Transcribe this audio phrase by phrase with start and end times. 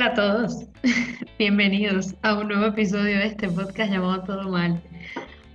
[0.00, 0.64] Hola a todos,
[1.38, 4.80] bienvenidos a un nuevo episodio de este podcast llamado Todo Mal.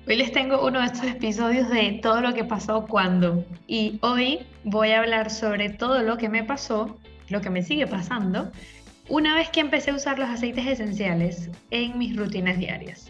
[0.07, 4.45] Hoy les tengo uno de estos episodios de todo lo que pasó cuando y hoy
[4.63, 6.95] voy a hablar sobre todo lo que me pasó,
[7.29, 8.51] lo que me sigue pasando,
[9.09, 13.09] una vez que empecé a usar los aceites esenciales en mis rutinas diarias.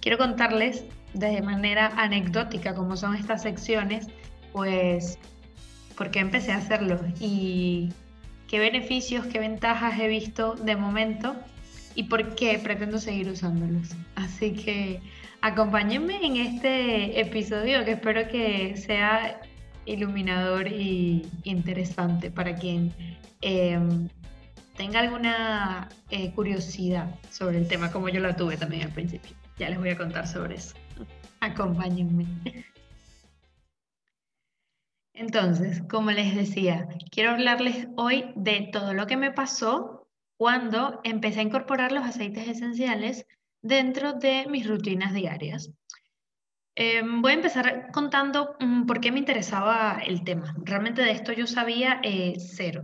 [0.00, 4.08] Quiero contarles de manera anecdótica cómo son estas secciones,
[4.52, 5.16] pues
[5.96, 7.90] por qué empecé a hacerlo y
[8.52, 11.34] qué beneficios, qué ventajas he visto de momento
[11.94, 13.88] y por qué pretendo seguir usándolos.
[14.14, 15.00] Así que
[15.40, 19.40] acompáñenme en este episodio que espero que sea
[19.86, 22.92] iluminador y interesante para quien
[23.40, 24.10] em,
[24.76, 29.34] tenga alguna eh, curiosidad sobre el tema, como yo la tuve también al principio.
[29.58, 30.74] Ya les voy a contar sobre eso.
[31.40, 32.26] Acompáñenme.
[35.14, 41.40] Entonces, como les decía, quiero hablarles hoy de todo lo que me pasó cuando empecé
[41.40, 43.26] a incorporar los aceites esenciales
[43.60, 45.70] dentro de mis rutinas diarias.
[46.74, 50.54] Em, voy a empezar contando mm, por qué me interesaba el tema.
[50.64, 52.82] Realmente de esto yo sabía eh, cero,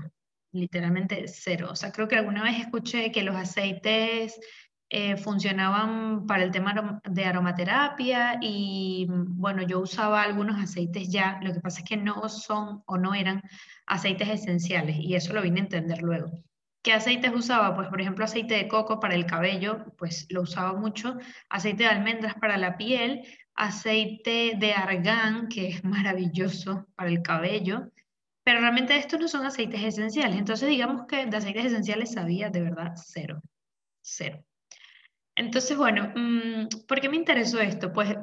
[0.53, 1.69] literalmente cero.
[1.71, 4.39] O sea, creo que alguna vez escuché que los aceites
[4.91, 11.53] eh, funcionaban para el tema de aromaterapia y bueno, yo usaba algunos aceites ya, lo
[11.53, 13.43] que pasa es que no son o no eran
[13.87, 16.31] aceites esenciales y eso lo vine a entender luego.
[16.83, 17.75] ¿Qué aceites usaba?
[17.75, 21.19] Pues por ejemplo aceite de coco para el cabello, pues lo usaba mucho,
[21.51, 27.91] aceite de almendras para la piel, aceite de argán, que es maravilloso para el cabello,
[28.43, 32.63] pero realmente estos no son aceites esenciales, entonces digamos que de aceites esenciales sabía de
[32.63, 33.43] verdad cero,
[34.01, 34.43] cero.
[35.39, 37.93] Entonces, bueno, mm, ¿por qué me interesó esto?
[37.93, 38.15] Pues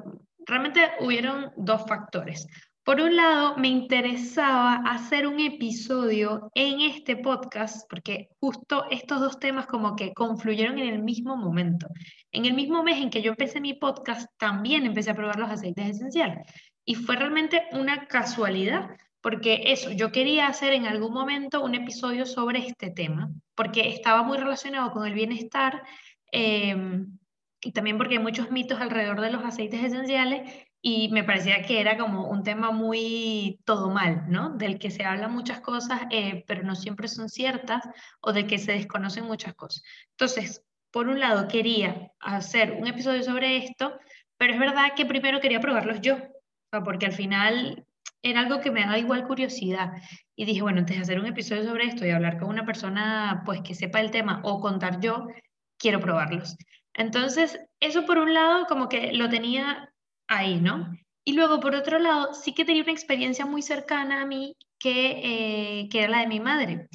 [0.46, 2.46] realmente hubieron dos factores.
[2.84, 9.40] Por un lado, me interesaba hacer un episodio en este podcast, porque justo estos dos
[9.40, 11.88] temas como que confluyeron en el mismo momento.
[12.32, 15.50] En el mismo mes en que yo empecé mi podcast, también empecé a probar los
[15.50, 16.46] aceites esenciales.
[16.84, 18.90] Y fue realmente una casualidad,
[19.22, 24.22] porque eso, yo quería hacer en algún momento un episodio sobre este tema, porque estaba
[24.22, 25.82] muy relacionado con el bienestar
[26.32, 27.18] Em,
[27.62, 31.82] y también porque hay muchos mitos alrededor de los aceites esenciales y me parecía que
[31.82, 34.52] era como un tema muy todo mal, ¿no?
[34.52, 37.84] Del que se hablan muchas cosas, eh, pero no siempre son ciertas
[38.22, 39.84] o de que se desconocen muchas cosas.
[40.12, 44.00] Entonces, por un lado, quería hacer un episodio sobre esto,
[44.38, 46.18] pero es verdad que primero quería probarlos yo,
[46.84, 47.86] porque al final
[48.22, 49.94] era algo que me daba igual curiosidad.
[50.36, 53.44] Y dije, bueno, antes de hacer un episodio sobre esto y hablar con una persona
[53.46, 55.28] pues que sepa el tema o contar yo,
[55.78, 56.56] quiero probarlos.
[56.94, 59.94] Entonces, eso por un lado como que lo tenía
[60.28, 60.92] ahí, ¿no?
[61.24, 65.82] Y luego, por otro lado, sí que tenía una experiencia muy cercana a mí que,
[65.82, 66.88] eh, que era la de mi madre.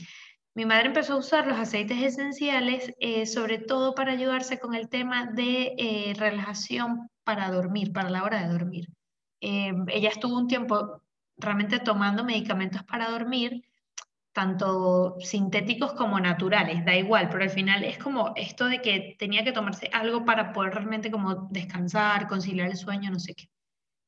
[0.55, 4.89] Mi madre empezó a usar los aceites esenciales, eh, sobre todo para ayudarse con el
[4.89, 8.87] tema de eh, relajación para dormir, para la hora de dormir.
[9.41, 11.03] ella estuvo un tiempo
[11.37, 13.63] realmente tomando medicamentos para dormir
[14.41, 19.45] tanto sintéticos como naturales, da igual, pero al final es como esto de que tenía
[19.45, 23.51] que tomarse algo para poder realmente como descansar, conciliar el sueño, no sé qué.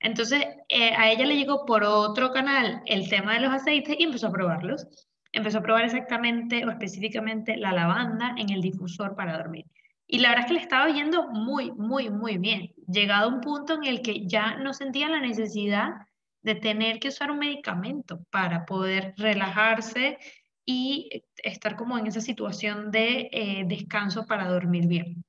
[0.01, 4.05] Entonces eh, a ella le llegó por otro canal el tema de los aceites y
[4.05, 4.87] empezó a probarlos.
[5.33, 9.67] Empezó a probar exactamente o específicamente la lavanda en el difusor para dormir.
[10.07, 12.73] Y la verdad es que le estaba yendo muy, muy, muy bien.
[12.89, 15.91] Llegado a un punto en el que ya no sentía la necesidad
[16.43, 20.19] de tener que usar un medicamento para poder relajarse
[20.65, 25.25] y estar como en esa situación de eh, descanso para dormir bien.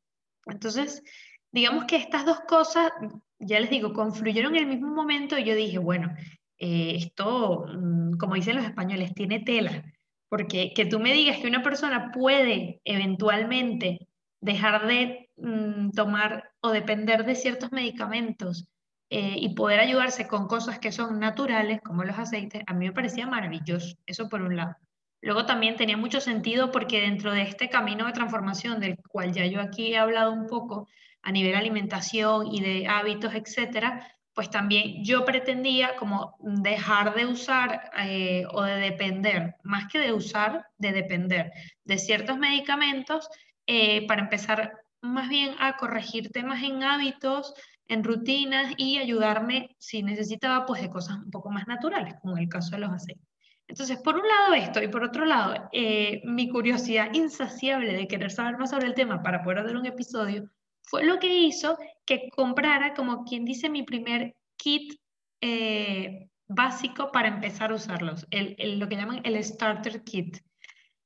[0.46, 1.03] Entonces,
[1.51, 2.91] digamos que estas dos cosas,
[3.40, 6.13] ya les digo, confluyeron en el mismo momento y yo dije, bueno,
[6.57, 9.84] eh, esto, mm, como dicen los españoles, tiene tela,
[10.30, 14.07] porque que tú me digas que una persona puede eventualmente
[14.41, 18.68] dejar de mm, tomar o depender de ciertos medicamentos
[19.15, 22.94] eh, y poder ayudarse con cosas que son naturales, como los aceites, a mí me
[22.94, 24.75] parecía maravilloso, eso por un lado.
[25.21, 29.45] Luego también tenía mucho sentido porque dentro de este camino de transformación, del cual ya
[29.45, 30.88] yo aquí he hablado un poco
[31.21, 37.92] a nivel alimentación y de hábitos, etcétera, pues también yo pretendía como dejar de usar
[38.00, 41.51] eh, o de depender, más que de usar, de depender
[41.83, 43.30] de ciertos medicamentos
[43.68, 47.54] eh, para empezar más bien a corregir temas en hábitos,
[47.88, 52.50] en rutinas y ayudarme si necesitaba pues de cosas un poco más naturales, como el
[52.50, 53.27] caso de los aceites.
[53.68, 58.31] Entonces, por un lado esto y por otro lado, eh, mi curiosidad insaciable de querer
[58.31, 60.50] saber más sobre el tema para poder hacer un episodio
[60.83, 65.00] fue lo que hizo que comprara, como quien dice, mi primer kit
[65.41, 70.38] eh, básico para empezar a usarlos, el, lo que llaman el starter kit.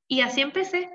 [0.08, 0.90] Y así empecé.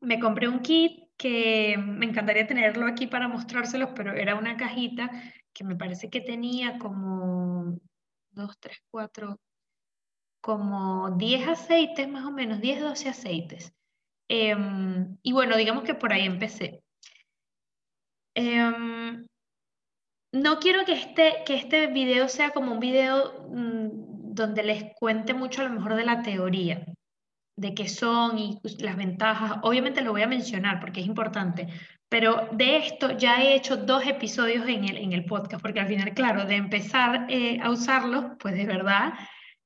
[0.00, 5.10] me compré un kit que me encantaría tenerlo aquí para mostrárselos, pero era una cajita
[5.52, 7.78] que me parece que tenía como
[8.32, 9.40] dos, tres, cuatro,
[10.40, 13.72] como 10 aceites más o menos, 10, 12 aceites.
[14.28, 16.82] Em, y bueno, digamos que por ahí empecé.
[18.34, 19.26] Em,
[20.32, 25.32] no quiero que este, que este video sea como un video mm, donde les cuente
[25.32, 26.84] mucho a lo mejor de la teoría,
[27.56, 29.58] de qué son y las ventajas.
[29.62, 31.68] Obviamente lo voy a mencionar porque es importante,
[32.08, 35.88] pero de esto ya he hecho dos episodios en el, en el podcast, porque al
[35.88, 39.14] final, claro, de empezar eh, a usarlo, pues de verdad,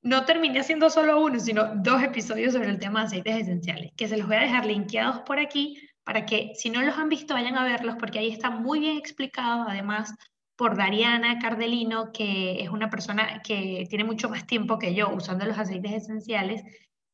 [0.02, 4.08] no terminé haciendo solo uno, sino dos episodios sobre el tema de aceites esenciales, que
[4.08, 7.34] se los voy a dejar linkeados por aquí para que si no los han visto
[7.34, 10.14] vayan a verlos, porque ahí está muy bien explicado, además
[10.56, 15.44] por Dariana Cardelino, que es una persona que tiene mucho más tiempo que yo usando
[15.44, 16.62] los aceites esenciales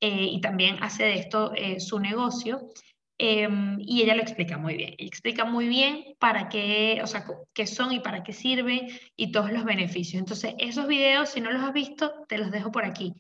[0.06, 2.68] eh, y también hace de esto eh, su negocio.
[3.16, 4.94] Em, y ella lo explica muy bien.
[4.98, 7.24] explica muy bien para qué, o sea,
[7.54, 10.20] qué son y para qué sirven y todos los beneficios.
[10.20, 13.14] Entonces, esos videos, si no los has visto, te los dejo por aquí.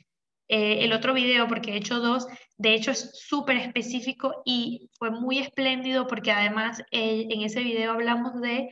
[0.48, 2.26] Eh, el otro video, porque he hecho dos,
[2.58, 8.40] de hecho es súper específico y fue muy espléndido porque además en ese video hablamos
[8.42, 8.68] de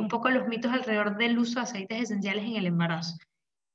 [0.00, 3.18] un poco los mitos alrededor del uso de aceites esenciales en el embarazo.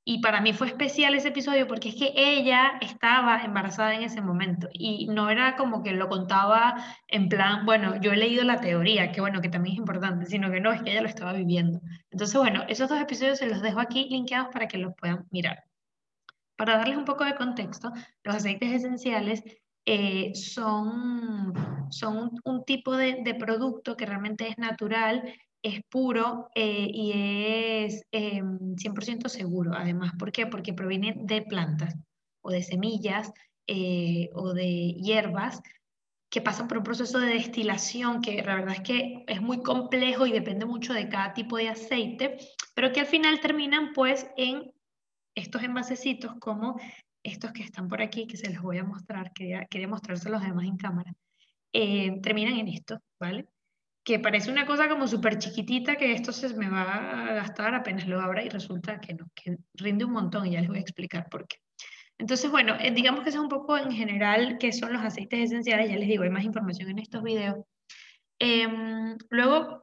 [0.05, 4.21] Y para mí fue especial ese episodio porque es que ella estaba embarazada en ese
[4.21, 6.75] momento y no era como que lo contaba
[7.07, 10.51] en plan, bueno, yo he leído la teoría, que bueno, que también es importante, sino
[10.51, 11.79] que no, es que ella lo estaba viviendo.
[12.11, 15.63] Entonces, bueno, esos dos episodios se los dejo aquí linkeados para que los puedan mirar.
[16.57, 19.41] Para darles un poco de contexto, los aceites esenciales
[19.85, 21.53] eh, son,
[21.91, 25.23] son un, tipo de, de, producto que realmente es natural
[25.63, 27.11] es puro eh, y
[27.85, 30.11] es 100% em, seguro, además.
[30.19, 30.45] ¿Por qué?
[30.45, 31.95] Porque proviene de plantas
[32.41, 33.31] o de semillas
[33.65, 35.61] eh, o de hierbas
[36.29, 40.25] que pasan por un proceso de destilación que la verdad es que es muy complejo
[40.25, 42.37] y depende mucho de cada tipo de aceite,
[42.75, 44.73] pero que al final terminan pues en
[45.35, 46.79] estos envasecitos como
[47.23, 50.65] estos que están por aquí, que se los voy a mostrar, quería, quería mostrárselos además
[50.65, 51.13] en cámara,
[51.71, 53.47] eh, terminan en esto, ¿vale?
[54.03, 58.05] Que parece una cosa como súper chiquitita que esto se me va a gastar apenas
[58.07, 60.81] lo abra y resulta que no, que rinde un montón y ya les voy a
[60.81, 61.57] explicar por qué.
[62.17, 65.39] Entonces, bueno, eh, digamos que eso es un poco en general qué son los aceites
[65.39, 67.57] esenciales, ya les digo, hay más información en estos videos.
[68.39, 69.81] Em, luego,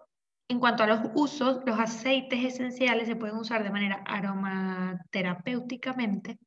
[0.48, 6.38] en cuanto a los usos, los aceites esenciales se pueden usar de manera aromaterapéuticamente,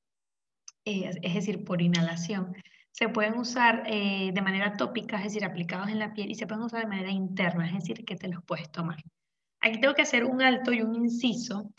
[0.86, 2.54] eh, es decir, por inhalación
[2.94, 6.46] se pueden usar eh, de manera tópica, es decir, aplicados en la piel, y se
[6.46, 8.98] pueden usar de manera interna, es decir, que te los puedes tomar.
[9.62, 11.72] Aquí tengo que hacer un alto y un inciso,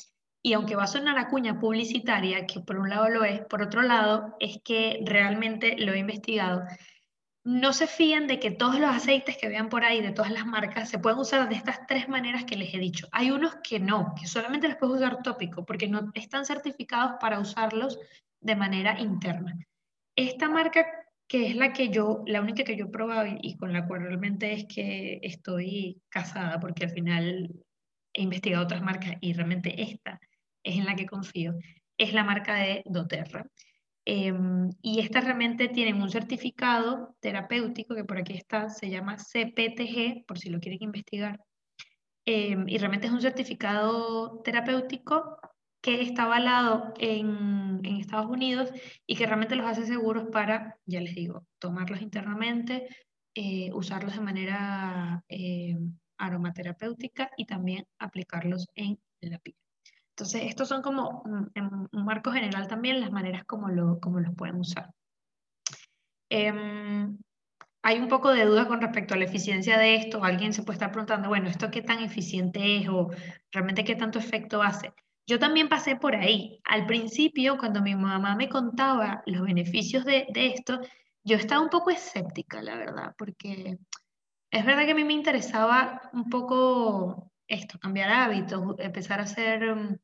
[0.43, 3.63] y aunque va a sonar a cuña publicitaria, que por un lado lo es, por
[3.63, 6.65] otro lado es que realmente lo he investigado,
[7.45, 10.47] no se fíen de que todos los aceites que vean por ahí, de todas las
[10.47, 13.07] marcas, se pueden usar de estas tres maneras que les he dicho.
[13.13, 17.39] Hay unos que no, que solamente los puedes usar tópico, porque no están certificados para
[17.39, 18.01] usarlos
[18.41, 19.57] de manera interna.
[20.17, 23.73] Esta marca que es la que yo, la única que yo he probado y, con
[23.73, 27.51] la cual realmente es que estoy casada, porque al final
[28.13, 30.21] he investigado otras marcas y realmente esta
[30.63, 31.55] es en la que confío,
[31.99, 33.47] es la marca de doTERRA.
[34.07, 40.27] Em, y estas realmente tienen un certificado terapéutico que por aquí está, se llama CPTG,
[40.27, 41.41] por si lo quieren investigar.
[42.27, 45.39] Em, y realmente es un certificado terapéutico
[45.85, 48.73] que está avalado en, en, Estados Unidos
[49.07, 52.89] y que realmente los hace seguros para, ya les digo, tomarlos internamente,
[53.35, 55.77] eh, usarlos de manera eh,
[56.17, 59.57] aromaterapéutica y también aplicarlos en la piel.
[60.17, 61.23] Entonces, estos son como,
[61.55, 63.99] en un marco general también, las maneras como los
[64.39, 64.89] pueden usar.
[66.31, 67.19] Em,
[67.83, 70.25] hay un poco de duda con respecto a la eficiencia de esto.
[70.25, 73.11] Alguien se puede estar preguntando, bueno, ¿esto qué tan eficiente es o
[73.53, 74.95] realmente qué tanto efecto hace?
[75.27, 76.61] Yo también pasé por ahí.
[76.65, 80.81] Al principio, cuando mi mamá me contaba los beneficios de, esto,
[81.23, 83.79] yo estaba un poco escéptica, la verdad, porque
[84.51, 89.75] es verdad que a mí me interesaba un poco esto, cambiar hábitos, empezar a hacer
[89.75, 89.97] mm,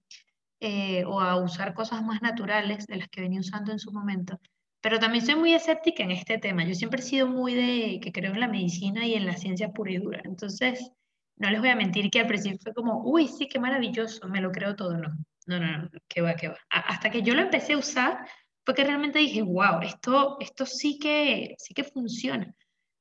[0.60, 4.40] eh, o a usar cosas más naturales de las que venía usando en su momento.
[4.80, 6.64] Pero también soy muy escéptica en este tema.
[6.64, 9.70] Yo siempre he sido muy de que creo en la medicina y en la ciencia
[9.72, 10.22] pura y dura.
[10.24, 10.92] Entonces,
[11.40, 14.42] no les voy a mentir que al principio fue como, uy, sí, qué maravilloso, me
[14.42, 15.08] lo creo todo, no.
[15.46, 16.58] No, no, no, qué va, qué va.
[16.68, 18.18] hasta que yo lo empecé a usar,
[18.64, 22.54] fue que realmente dije, wow, esto, esto sí, que, sí que funciona.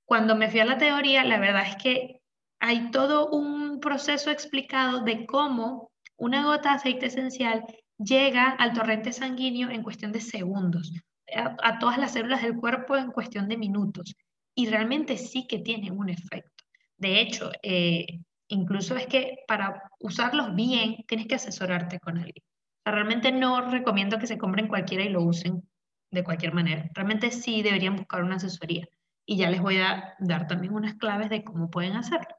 [0.05, 2.21] Cuando me fui a la teoría, la verdad es que
[2.61, 7.65] hay todo un proceso explicado de cómo una gota de aceite esencial
[7.97, 10.93] llega al torrente sanguíneo en cuestión de segundos,
[11.35, 14.15] a, a todas las células del cuerpo en cuestión de minutos
[14.55, 16.63] y realmente sí que tienen un efecto.
[16.97, 18.19] De hecho, eh,
[18.49, 22.43] incluso es que para usarlos bien tienes que asesorarte con alguien.
[22.85, 25.63] realmente no recomiendo que se compren cualquiera y lo usen
[26.11, 26.89] de cualquier manera.
[26.93, 28.87] Realmente sí deberían buscar una asesoría
[29.25, 32.35] y ya les voy a dar también unas claves de cómo pueden hacerlo.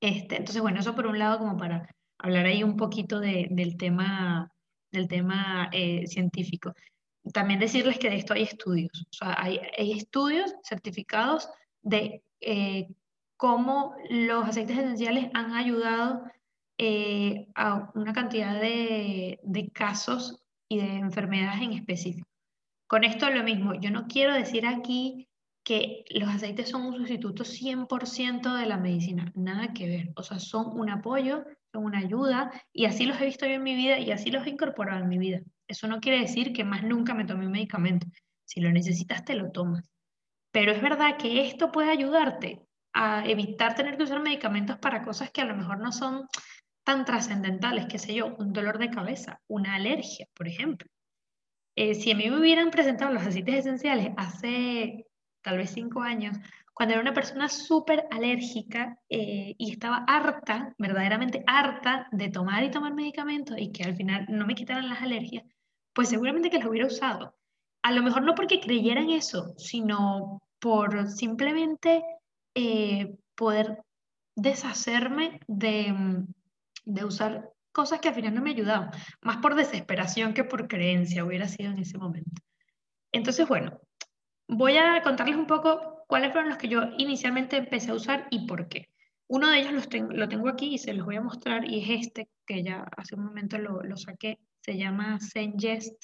[0.00, 4.52] Este, entonces, bueno, eso por un lado como para hablar ahí un poquito del tema,
[4.92, 6.74] del tema eh, científico.
[7.32, 11.48] También decirles que de esto hay estudios, o sea, hay, estudios certificados
[11.82, 12.86] de eh,
[13.36, 16.22] cómo los aceites esenciales han ayudado
[16.78, 19.38] eh, a una cantidad de,
[19.72, 22.28] casos y de enfermedades en específico.
[22.86, 25.28] Con esto lo mismo, yo no quiero decir aquí
[25.64, 30.38] que los aceites son un sustituto 100% de la medicina, nada que ver, o sea,
[30.38, 33.98] son un apoyo, son una ayuda y así los he visto yo en mi vida
[33.98, 35.40] y así los he incorporado en mi vida.
[35.66, 38.06] Eso no quiere decir que más nunca me tome un medicamento.
[38.44, 39.90] Si lo necesitas, te lo tomas.
[40.52, 42.65] Pero es verdad que esto puede ayudarte
[42.98, 46.26] a evitar tener que usar medicamentos para cosas que a lo mejor no son
[46.82, 50.88] tan trascendentales, qué sé yo, un dolor de cabeza, una alergia, por ejemplo.
[51.76, 55.06] Eh, si a mí me hubieran presentado los aceites esenciales hace
[55.42, 56.38] tal vez cinco años,
[56.72, 62.70] cuando era una persona súper alérgica eh, y estaba harta, verdaderamente harta de tomar y
[62.70, 65.44] tomar medicamentos y que al final no me quitaran las alergias,
[65.92, 67.34] pues seguramente que los hubiera usado.
[67.82, 72.02] A lo mejor no porque creyera en eso, sino por simplemente
[72.56, 73.82] eh, poder
[74.34, 76.24] deshacerme de,
[76.86, 81.22] de usar cosas que al final no me ayudaban, más por desesperación que por creencia
[81.22, 82.40] hubiera sido en ese momento.
[83.12, 83.78] Entonces, bueno,
[84.48, 88.46] voy a contarles un poco cuáles fueron los que yo inicialmente empecé a usar y
[88.46, 88.88] por qué.
[89.28, 91.82] Uno de ellos los tengo, lo tengo aquí y se los voy a mostrar y
[91.82, 96.02] es este que ya hace un momento lo, saqué, se llama Zengest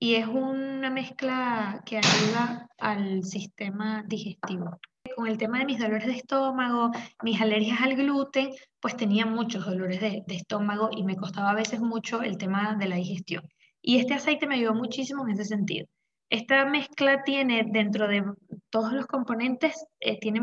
[0.00, 4.80] y es una mezcla que ayuda al sistema digestivo
[5.14, 6.90] con el tema de mis dolores de estómago,
[7.22, 8.50] mis alergias al gluten,
[8.80, 12.88] pues tenía muchos dolores de, estómago y me costaba a veces mucho el tema de
[12.88, 13.48] la digestión.
[13.82, 15.86] Y este aceite me ayudó muchísimo en ese sentido.
[16.28, 18.24] Esta mezcla tiene dentro de
[18.70, 20.40] todos los componentes, eh, tiene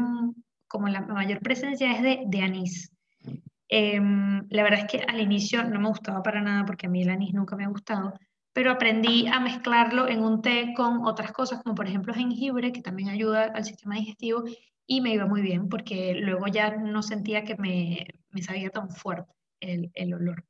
[0.67, 2.91] como la mayor presencia es de, anís.
[3.69, 7.01] Em, la verdad es que al inicio no me gustaba para nada porque a mí
[7.01, 8.13] el anís nunca me ha gustado,
[8.57, 12.81] pero aprendí a mezclarlo en un té con otras cosas, como por ejemplo jengibre, que
[12.81, 14.45] también ayuda al sistema digestivo,
[14.87, 18.89] y me iba muy bien porque luego ya no sentía que me, me sabía tan
[18.89, 20.43] fuerte el, el olor.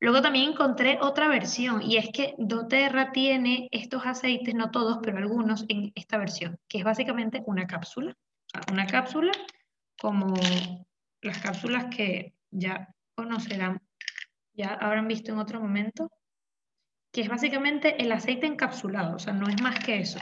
[0.00, 5.18] Luego también encontré otra versión y es que doTERRA tiene estos aceites, no todos, pero
[5.18, 8.16] algunos en esta versión, que es básicamente una cápsula.
[8.72, 9.30] Una cápsula
[10.00, 10.34] como
[11.22, 13.80] las cápsulas que ya conocerán,
[14.54, 16.10] ya habrán visto en otro momento,
[17.12, 20.18] que es básicamente el aceite encapsulado, o sea, no es más que eso.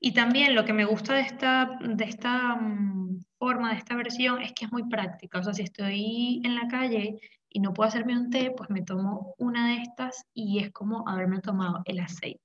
[0.00, 4.40] Y también lo que me gusta de esta, de esta mm, forma, de esta versión,
[4.40, 5.38] es que es muy práctica.
[5.38, 7.20] O sea, si estoy en la calle
[7.50, 11.06] y no puedo hacerme un té, pues me tomo una de estas y es como
[11.06, 12.40] haberme tomado el aceite.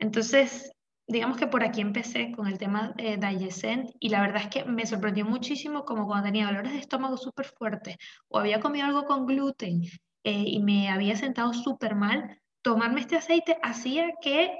[0.00, 0.72] Entonces,
[1.06, 4.64] digamos que por aquí empecé con el tema de Digescent y la verdad es que
[4.64, 7.96] me sorprendió muchísimo como cuando tenía dolores de estómago súper fuertes
[8.28, 9.82] o había comido algo con gluten
[10.24, 14.50] eh, y me había sentado súper mal, tomarme este aceite hacía que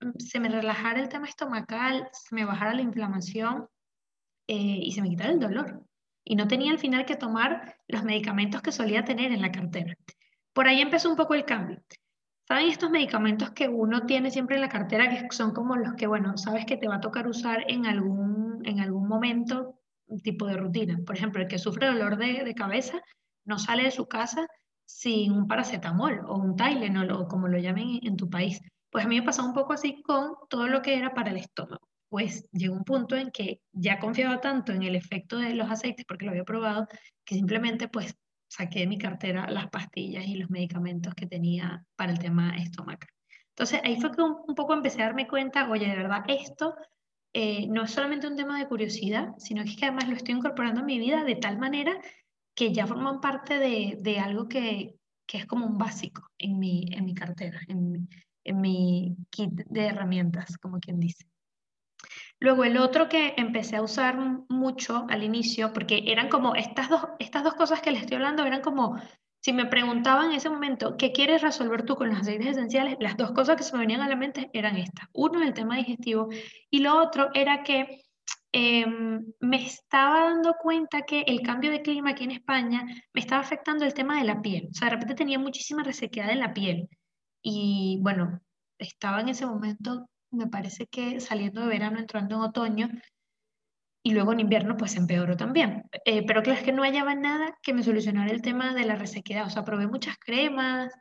[0.00, 3.68] mm, se me relajara el tema estomacal, se me bajara la inflamación
[4.48, 5.86] eh, y se me quitara el dolor.
[6.24, 9.94] Y no tenía al final que tomar los medicamentos que solía tener en la cartera.
[10.52, 11.82] Por ahí empezó un poco el cambio.
[12.46, 16.08] ¿Saben estos medicamentos que uno tiene siempre en la cartera que son como los que,
[16.08, 19.78] bueno, sabes que te va a tocar usar en algún, en algún momento,
[20.22, 20.98] tipo de rutina?
[21.06, 23.00] Por ejemplo, el que sufre dolor de, de cabeza
[23.44, 24.46] no sale de su casa
[24.84, 28.60] sin un paracetamol o un Tylenol o como lo llamen en tu país.
[28.90, 31.38] Pues a mí me pasó un poco así con todo lo que era para el
[31.38, 31.88] estómago.
[32.08, 36.04] Pues llegó un punto en que ya confiaba tanto en el efecto de los aceites
[36.06, 36.86] porque lo había probado
[37.24, 38.14] que simplemente pues
[38.48, 43.08] saqué de mi cartera las pastillas y los medicamentos que tenía para el tema estomacal.
[43.48, 46.74] Entonces ahí fue que un, poco empecé a darme cuenta, oye, de verdad, esto
[47.32, 50.84] eh, no es solamente un tema de curiosidad, sino que además lo estoy incorporando a
[50.84, 51.98] mi vida de tal manera
[52.54, 56.86] que ya forman parte de, de algo que, que, es como un básico en mi,
[56.90, 58.08] en mi cartera, en,
[58.44, 61.26] en mi kit de herramientas, como quien dice.
[62.40, 64.18] Luego el otro que empecé a usar
[64.48, 68.44] mucho al inicio, porque eran como estas dos, estas dos cosas que les estoy hablando,
[68.44, 69.00] eran como,
[69.40, 72.96] si me preguntaban en ese momento, ¿qué quieres resolver tú con los aceites esenciales?
[72.98, 75.06] Las dos cosas que se me venían a la mente eran estas.
[75.12, 76.28] Uno, el tema digestivo,
[76.68, 78.02] y lo otro era que
[78.52, 83.40] Em, me estaba dando cuenta que el cambio de clima aquí en España me estaba
[83.40, 84.68] afectando el tema de la piel.
[84.70, 86.88] O sea, de repente tenía muchísima resequedad en la piel.
[87.42, 88.40] Y bueno,
[88.78, 92.90] estaba en ese momento, me parece que saliendo de verano, entrando en otoño,
[94.04, 95.84] y luego en invierno pues empeoró también.
[96.04, 98.96] Eh, pero claro, es que no hallaba nada que me solucionara el tema de la
[98.96, 99.46] resequedad.
[99.46, 100.92] O sea, probé muchas cremas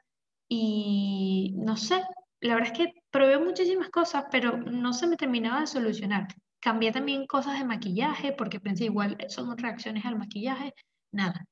[0.48, 2.04] y no sé,
[2.42, 6.28] la verdad es que probé muchísimas cosas, pero no se me terminaba de solucionar.
[6.62, 10.74] Cambié también cosas de maquillaje porque pensé igual son reacciones al maquillaje,
[11.12, 11.46] nada.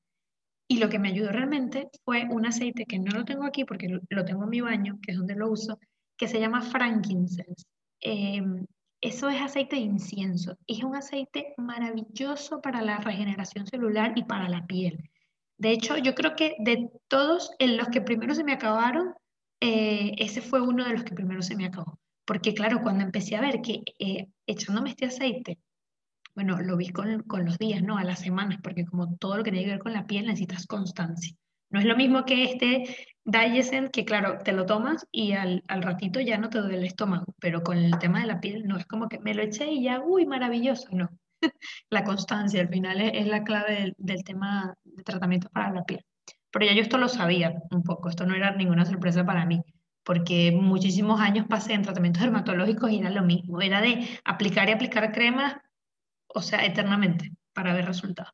[0.68, 3.88] Y lo que me ayudó realmente fue un aceite que no lo tengo aquí porque
[4.08, 5.78] lo tengo en mi baño, que es donde lo uso,
[6.16, 7.66] que se llama frankincense.
[8.00, 8.66] Em,
[9.00, 10.56] eso es aceite de incienso.
[10.66, 15.10] Es un aceite maravilloso para la regeneración celular y para la piel.
[15.58, 19.14] De hecho, yo creo que de todos en los que primero se me acabaron,
[19.60, 21.98] eh, ese fue uno de los que primero se me acabó.
[22.24, 25.58] Porque claro, cuando empecé a ver que eh, echándome este aceite
[26.34, 27.98] bueno, lo vi con, con, los días, ¿no?
[27.98, 30.66] A las semanas, porque como todo lo que tiene que ver con la piel necesitas
[30.66, 31.34] constancia.
[31.70, 35.82] No es lo mismo que este Digestion, que claro, te lo tomas y al, al,
[35.82, 38.76] ratito ya no te duele el estómago, pero con el tema de la piel no
[38.76, 41.08] es como que me lo eché y ya, uy, maravilloso, no.
[41.90, 45.84] la constancia al final es, es la clave del, del, tema de tratamiento para la
[45.84, 46.04] piel.
[46.50, 49.60] Pero ya yo esto lo sabía un poco, esto no era ninguna sorpresa para mí,
[50.04, 54.72] porque muchísimos años pasé en tratamientos dermatológicos y era lo mismo, era de aplicar y
[54.72, 55.56] aplicar cremas
[56.34, 58.32] o sea, eternamente para ver resultados.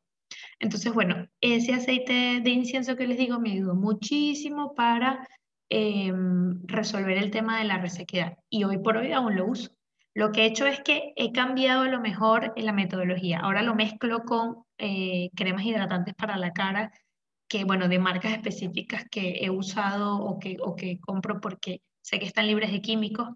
[0.59, 5.27] Entonces, bueno, ese aceite de incienso que les digo me ayudó muchísimo para
[5.69, 9.71] em, resolver el tema de la resequedad y hoy por hoy aún lo uso.
[10.13, 13.39] Lo que he hecho es que he cambiado lo mejor en la metodología.
[13.39, 16.91] Ahora lo mezclo con eh, cremas hidratantes para la cara,
[17.47, 22.19] que bueno, de marcas específicas que he usado o que, o que compro porque sé
[22.19, 23.29] que están libres de químicos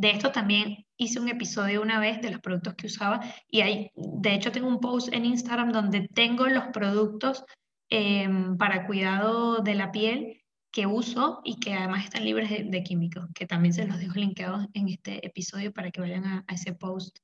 [0.00, 3.90] de esto también hice un episodio una vez de los productos que usaba y hay,
[3.94, 7.44] de hecho tengo un post en Instagram donde tengo los productos
[7.90, 13.26] em, para cuidado de la piel que uso y que además están libres de, químicos,
[13.34, 17.18] que también se los dejo linkeados en este episodio para que vayan a, ese post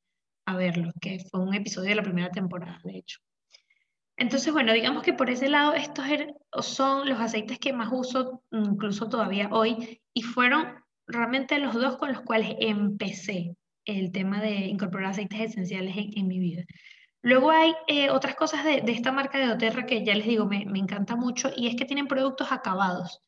[0.47, 3.21] a verlo, que fue un episodio de la primera temporada, de hecho.
[4.17, 8.43] Entonces, bueno, digamos que por ese lado estos er, son los aceites que más uso
[8.51, 10.75] incluso todavía hoy y fueron
[11.07, 16.39] realmente los dos con los cuales empecé el tema de incorporar aceites esenciales en, mi
[16.39, 16.65] vida.
[17.23, 20.65] Luego hay eh, otras cosas de, esta marca de doTERRA que ya les digo, me,
[20.65, 23.21] me encanta mucho y es que tienen productos acabados.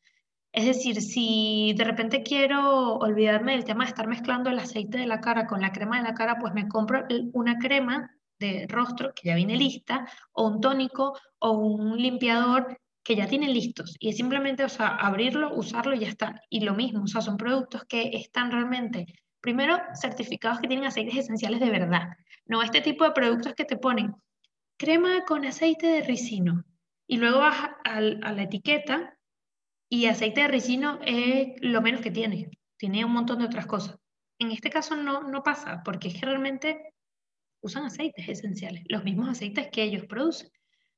[0.51, 5.05] Es decir, si de repente quiero olvidarme del tema de estar mezclando el aceite de
[5.05, 9.13] la cara con la crema de la cara, pues me compro una crema de rostro
[9.13, 14.09] que ya viene lista, o un tónico, o un limpiador que ya tienen listos y
[14.09, 16.41] es simplemente, o sea, abrirlo, usarlo y ya está.
[16.49, 19.05] Y lo mismo, o sea, son productos que están realmente,
[19.41, 22.09] primero, certificados que tienen aceites esenciales de verdad.
[22.45, 24.15] No este tipo de productos que te ponen
[24.77, 26.63] crema con aceite de ricino
[27.07, 29.17] y luego vas a, la etiqueta
[29.89, 32.51] y aceite de ricino es lo menos que tiene.
[32.77, 33.97] Tiene un montón de otras cosas.
[34.37, 36.93] En este caso no, no pasa, porque es realmente
[37.61, 40.49] usan aceites esenciales, los mismos aceites que ellos producen.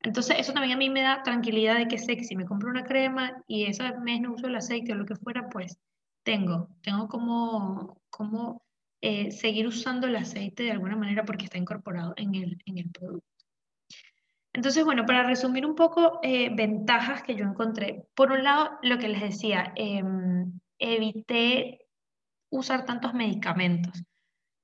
[0.03, 2.83] Entonces, eso también a mí me da tranquilidad de que sé que me compro una
[2.83, 5.77] crema y ese mes no uso el aceite o lo que fuera, pues
[6.23, 8.63] tengo, tengo como, como
[9.01, 12.89] eh, seguir usando el aceite de alguna manera porque está incorporado en el, en el
[12.89, 13.27] producto.
[14.53, 18.05] Entonces, bueno, para resumir un poco, eh, ventajas que yo encontré.
[18.15, 21.87] Por un lado, lo que les decía, em, evité
[22.49, 24.03] usar tantos medicamentos.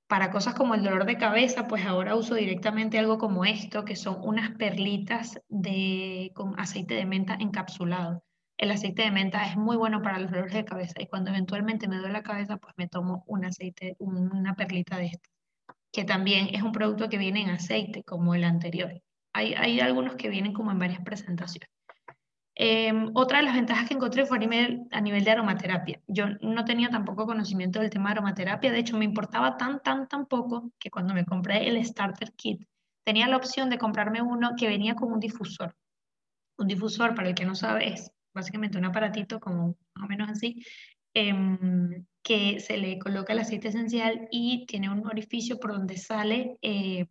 [0.07, 3.97] Para cosas como el dolor de cabeza, pues ahora uso directamente algo como esto, que
[3.97, 8.23] son unas perlitas de, con aceite de menta encapsulado.
[8.57, 11.89] El aceite de menta es muy bueno para los dolores de cabeza y cuando eventualmente
[11.89, 15.29] me duele la cabeza, pues me tomo un aceite, una perlita de esto,
[15.91, 19.01] que también es un producto que viene en aceite como el anterior.
[19.33, 21.69] Hay, hay algunos que vienen como en varias presentaciones.
[22.59, 26.01] Em, otra de las ventajas que encontré fue a nivel, a nivel de aromaterapia.
[26.07, 30.07] Yo no tenía tampoco conocimiento del tema de aromaterapia, de hecho me importaba tan, tan,
[30.07, 32.67] tan poco que cuando me compré el Starter Kit
[33.05, 35.75] tenía la opción de comprarme uno que venía con un difusor.
[36.57, 40.27] Un difusor, para el que no sabe, es básicamente un aparatito como más o menos
[40.27, 40.65] así,
[41.13, 46.57] em, que se le coloca el aceite esencial y tiene un orificio por donde sale
[46.63, 47.05] eh,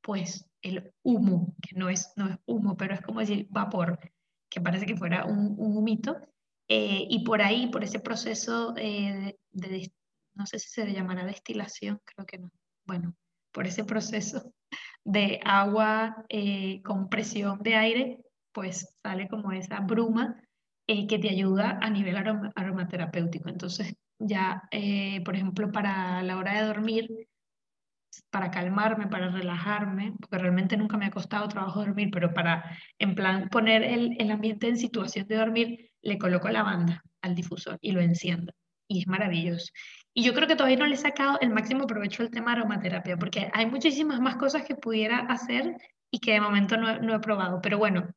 [0.00, 4.00] pues el humo, que no es, no es humo, pero es como decir vapor
[4.50, 6.16] que parece que fuera un, humito,
[6.68, 9.92] eh, y por ahí, por ese proceso eh, de,
[10.34, 12.50] no sé si se le llamará destilación, creo que no,
[12.84, 13.14] bueno,
[13.52, 14.52] por ese proceso
[15.04, 18.18] de agua eh, con presión de aire,
[18.52, 20.36] pues sale como esa bruma
[20.86, 22.16] que te ayuda a nivel
[22.56, 23.48] aromaterapéutico.
[23.48, 24.60] Entonces, ya,
[25.24, 27.29] por ejemplo, para la hora de dormir,
[28.30, 33.14] para calmarme, para relajarme, porque realmente nunca me ha costado trabajo dormir, pero para, en
[33.14, 37.78] plan, poner el, el ambiente en situación de dormir, le coloco la banda al difusor
[37.80, 38.52] y lo enciendo.
[38.88, 39.72] Y es maravilloso.
[40.12, 43.16] Y yo creo que todavía no le he sacado el máximo provecho al tema aromaterapia,
[43.16, 45.76] porque hay muchísimas más cosas que pudiera hacer
[46.10, 47.60] y que de momento no, no he probado.
[47.62, 48.08] Pero bueno,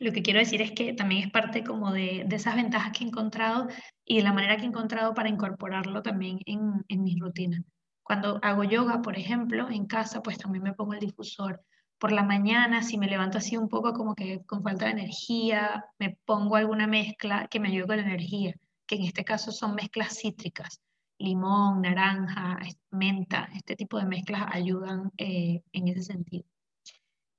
[0.00, 3.04] lo que quiero decir es que también es parte como de, de, esas ventajas que
[3.04, 3.68] he encontrado
[4.04, 7.62] y de la manera que he encontrado para incorporarlo también en, en mis rutinas.
[8.04, 11.62] Cuando hago yoga, por ejemplo, en casa, pues también me pongo el difusor.
[11.98, 15.86] Por la mañana, si me levanto así un poco como que con falta de energía,
[15.98, 18.54] me pongo alguna mezcla que me ayude con la energía,
[18.86, 20.82] que en este caso son mezclas cítricas.
[21.18, 22.58] Limón, naranja,
[22.90, 26.44] menta, este tipo de mezclas ayudan eh, en ese sentido.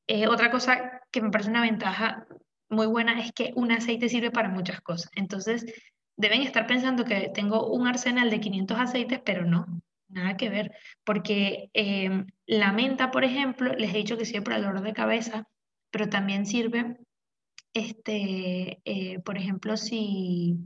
[0.07, 2.25] Eh, otra cosa que me parece una ventaja
[2.69, 5.11] muy buena es que un aceite sirve para muchas cosas.
[5.15, 5.63] Entonces,
[6.17, 9.65] deben estar pensando que tengo un arsenal de 500 aceites, pero no,
[10.15, 10.71] nada que ver,
[11.03, 14.93] porque em, la menta, por ejemplo, les he dicho que sirve para el dolor de
[14.93, 15.47] cabeza,
[15.91, 16.97] pero también sirve,
[17.73, 20.57] este, eh, por ejemplo, si,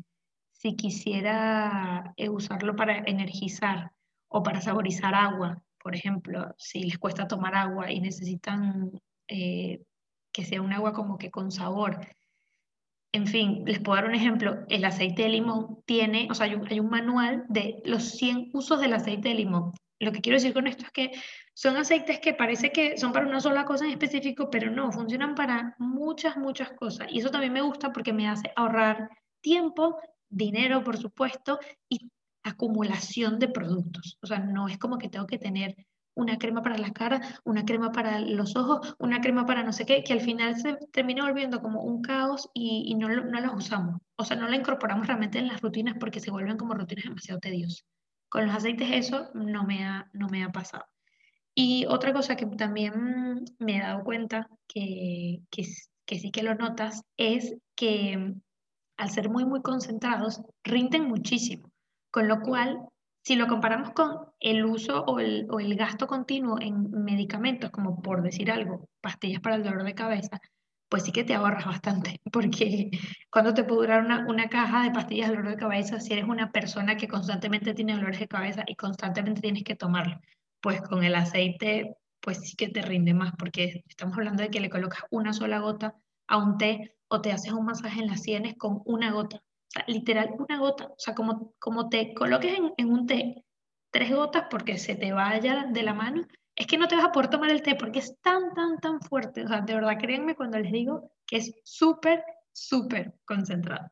[0.51, 3.91] si quisiera eh, usarlo para energizar
[4.27, 8.91] o para saborizar agua, por ejemplo, si les cuesta tomar agua y necesitan
[9.27, 9.81] eh,
[10.31, 11.99] que sea un agua como que con sabor.
[13.11, 14.65] En fin, les puedo dar un ejemplo.
[14.69, 18.93] El aceite de limón tiene, o sea, hay un, manual de los 100 usos del
[18.93, 19.71] aceite de limón.
[19.99, 21.11] Lo que quiero decir con esto es que
[21.53, 25.35] son aceites que parece que son para una sola cosa en específico, pero no, funcionan
[25.35, 27.07] para muchas, muchas cosas.
[27.11, 29.09] Y eso también me gusta porque me hace ahorrar
[29.41, 29.97] tiempo,
[30.29, 32.11] dinero, por supuesto, y
[32.43, 34.17] acumulación de productos.
[34.21, 35.75] O sea, no es como que tengo que tener
[36.15, 39.85] una crema para la cara, una crema para los ojos, una crema para no sé
[39.85, 44.01] qué, que al final se termina volviendo como un caos y, no, no las usamos.
[44.17, 47.39] O sea, no la incorporamos realmente en las rutinas porque se vuelven como rutinas demasiado
[47.39, 47.85] tediosas.
[48.29, 50.85] Con los aceites eso no me ha, no me ha pasado.
[51.55, 55.63] Y otra cosa que también me he dado cuenta que, que,
[56.05, 58.33] que sí que lo notas es que
[58.99, 61.71] al ser muy, muy concentrados, rinden muchísimo.
[62.11, 62.81] Con lo cual,
[63.21, 68.01] si lo comparamos con el uso o el, o el, gasto continuo en medicamentos, como
[68.01, 70.41] por decir algo, pastillas para el dolor de cabeza,
[70.89, 72.89] pues sí que te ahorras bastante, porque
[73.29, 76.25] cuando te puede durar una, una caja de pastillas de dolor de cabeza si eres
[76.25, 80.19] una persona que constantemente tiene dolores de cabeza y constantemente tienes que tomarlo?
[80.61, 84.59] Pues con el aceite, pues sí que te rinde más, porque estamos hablando de que
[84.59, 85.95] le colocas una sola gota
[86.27, 89.85] a un té o te haces un masaje en las sienes con una gota sea,
[89.87, 90.87] literal una gota.
[90.87, 93.45] O sea, como, como te coloques en, en, un té
[93.91, 97.11] tres gotas porque se te vaya de la mano, es que no te vas a
[97.11, 99.43] poder tomar el té porque es tan, tan, tan fuerte.
[99.43, 103.89] O sea, de verdad, créanme cuando les digo que es súper, súper concentrado.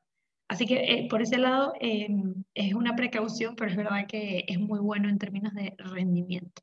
[0.50, 2.08] Así que eh, por ese lado eh,
[2.54, 6.62] es una precaución, pero es verdad que es muy bueno en términos de rendimiento.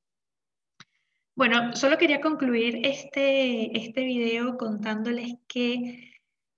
[1.37, 6.14] Bueno, solo quería concluir este, este video contándoles que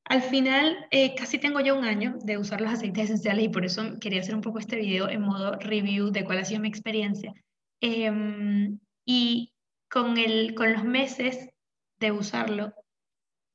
[0.09, 3.65] al final, eh, casi tengo ya un año de usar los aceites esenciales y por
[3.65, 6.69] eso quería hacer un poco este video en modo review de cuál ha sido mi
[6.69, 7.35] experiencia.
[7.81, 9.53] Em, y
[9.91, 11.49] con, el, con los meses
[11.99, 12.73] de usarlo,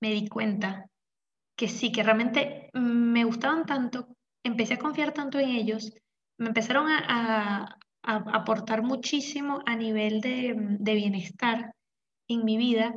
[0.01, 0.87] me di cuenta
[1.55, 4.07] que sí, que realmente me gustaban tanto,
[4.43, 5.93] empecé a confiar tanto en ellos,
[6.37, 11.75] me empezaron a, aportar muchísimo a nivel de, de bienestar
[12.27, 12.93] en mi vida,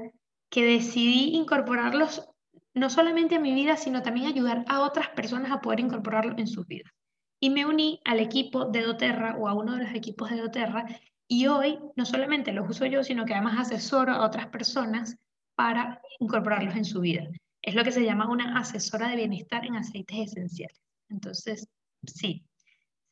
[0.50, 2.26] que decidí incorporarlos
[2.74, 6.46] no solamente a mi vida, sino también ayudar a otras personas a poder incorporarlo en
[6.46, 6.92] sus vidas.
[7.40, 10.86] Y me uní al equipo de doTERRA o a uno de los equipos de doTERRA
[11.28, 15.16] y hoy no solamente los uso yo, sino que además asesoro a otras personas
[15.54, 17.28] para incorporarlos en su vida.
[17.62, 20.80] Es lo que se llama una asesora de bienestar en aceites esenciales.
[21.08, 21.68] Entonces,
[22.06, 22.44] sí,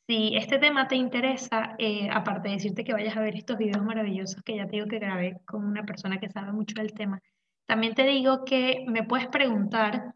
[0.06, 3.84] si este tema te interesa, eh, aparte de decirte que vayas a ver estos videos
[3.84, 7.20] maravillosos que ya te digo que grabé con una persona que sabe mucho del tema,
[7.66, 10.14] también te digo que me puedes preguntar,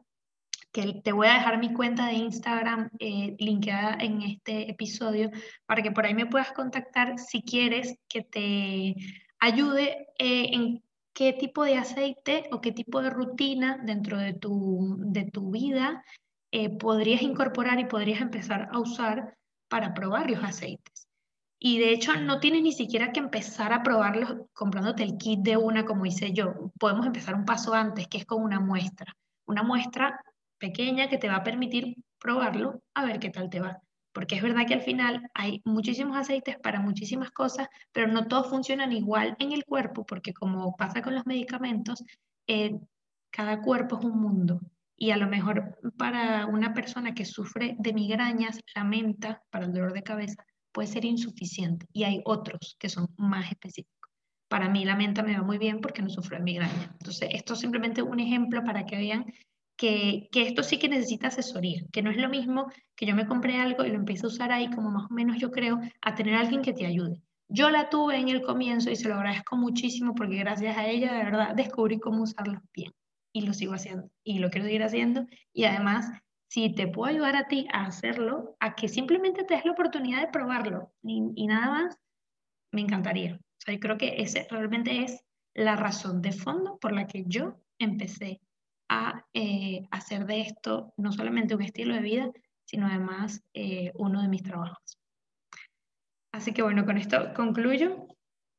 [0.73, 5.31] que te voy a dejar mi cuenta de Instagram eh, en este episodio
[5.65, 8.95] para que por ahí me puedas contactar si quieres que te
[9.39, 10.83] ayude eh, en
[11.15, 16.05] qué tipo de aceite o qué tipo de rutina dentro de tu, de tu vida
[16.53, 19.37] eh, podrías incorporar y podrías empezar a usar
[19.69, 20.96] para probar los aceites.
[21.59, 25.57] Y de hecho no tienes ni siquiera que empezar a probarlos comprándote el kit de
[25.57, 26.73] una como hice yo.
[26.79, 29.16] Podemos empezar un paso antes, que es con una muestra.
[29.47, 30.21] Una muestra
[30.59, 33.81] pequeña que te va a permitir probarlo a ver qué tal te va.
[34.12, 38.49] Porque es verdad que al final hay muchísimos aceites para muchísimas cosas, pero no todos
[38.49, 42.03] funcionan igual en el cuerpo, porque como pasa con los medicamentos,
[42.47, 42.79] eh,
[43.31, 44.61] cada cuerpo es un mundo.
[44.97, 49.73] Y a lo mejor para una persona que sufre de migrañas, la menta para el
[49.73, 54.11] dolor de cabeza puede ser insuficiente y hay otros que son más específicos.
[54.47, 56.91] Para mí la menta me va muy bien porque no sufro de migraña.
[56.93, 59.25] Entonces, esto es simplemente un ejemplo para que vean
[59.75, 63.27] que, que, esto sí que necesita asesoría, que no es lo mismo que yo me
[63.27, 66.15] compré algo y lo empiezo a usar ahí como más o menos yo creo, a
[66.15, 67.23] tener alguien que te ayude.
[67.49, 71.15] Yo la tuve en el comienzo y se lo agradezco muchísimo porque gracias a ella
[71.15, 72.93] de verdad descubrí cómo usarlos bien
[73.33, 76.11] y lo sigo haciendo y lo quiero seguir haciendo y además
[76.49, 80.21] si te puedo ayudar a ti a hacerlo, a que simplemente te des la oportunidad
[80.21, 81.99] de probarlo y, nada más,
[82.73, 83.39] me encantaría.
[83.69, 88.41] O creo que ese realmente es la razón de fondo por la que yo empecé
[88.89, 92.31] a eh, hacer de esto no solamente un estilo de vida,
[92.65, 94.99] sino además eh, uno de mis trabajos.
[96.33, 98.07] Así que bueno, con esto concluyo.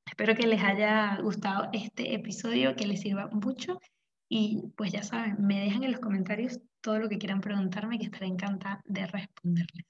[0.05, 3.79] Espero que les haya gustado este episodio, que les sirva mucho
[4.29, 8.05] y pues ya saben, me dejan en los comentarios todo lo que quieran preguntarme, que
[8.05, 9.85] estaré encantada de responderles.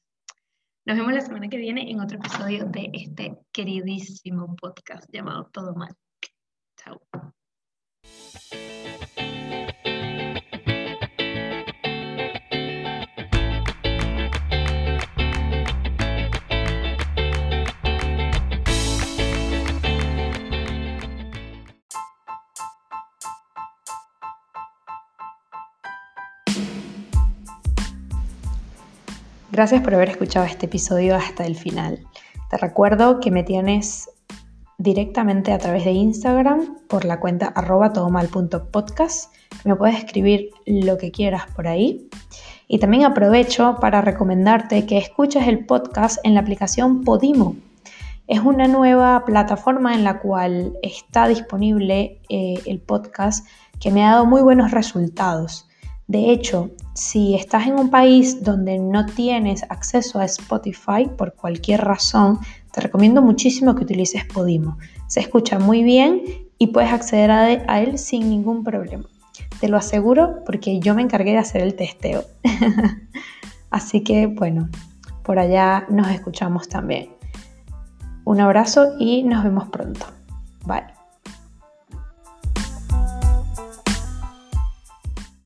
[0.86, 5.76] Nos vemos la semana que viene en otro episodio de este queridísimo podcast llamado Todo
[5.76, 5.94] Mal.
[6.78, 7.02] Chao.
[29.58, 32.06] Gracias por haber escuchado este episodio hasta el final.
[32.52, 34.08] Te recuerdo que me tienes
[34.78, 39.34] directamente a través de Instagram por la cuenta arroba todomal.podcast.
[39.66, 42.08] Me puedes escribir lo que quieras por ahí.
[42.68, 47.56] Y también aprovecho para recomendarte que escuches el podcast en la aplicación Podimo.
[48.28, 53.44] Es una nueva plataforma en la cual está disponible eh, el podcast
[53.80, 55.67] que me ha dado muy buenos resultados.
[56.08, 61.82] De hecho, si estás en un país donde no tienes acceso a Spotify por cualquier
[61.82, 62.40] razón,
[62.72, 64.78] te recomiendo muchísimo que utilices Podimo.
[65.08, 66.22] Se escucha muy bien
[66.58, 69.06] y puedes acceder a él sin ningún problema.
[69.60, 72.24] Te lo aseguro porque yo me encargué de hacer el testeo.
[73.70, 74.70] Así que bueno,
[75.24, 77.10] por allá nos escuchamos también.
[78.24, 80.06] Un abrazo y nos vemos pronto.
[80.66, 80.97] Bye.